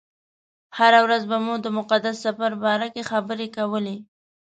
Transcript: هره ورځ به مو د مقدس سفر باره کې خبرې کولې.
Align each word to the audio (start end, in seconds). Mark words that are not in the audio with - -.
هره 0.77 0.99
ورځ 1.05 1.21
به 1.29 1.37
مو 1.45 1.53
د 1.61 1.67
مقدس 1.77 2.15
سفر 2.25 2.51
باره 2.63 2.87
کې 2.93 3.09
خبرې 3.11 3.47
کولې. 3.57 3.95